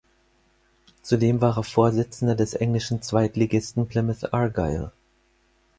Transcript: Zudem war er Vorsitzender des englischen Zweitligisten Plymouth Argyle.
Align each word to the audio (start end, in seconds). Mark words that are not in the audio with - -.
Zudem 1.03 1.41
war 1.41 1.57
er 1.59 1.63
Vorsitzender 1.63 2.33
des 2.33 2.55
englischen 2.55 3.03
Zweitligisten 3.03 3.87
Plymouth 3.87 4.33
Argyle. 4.33 4.91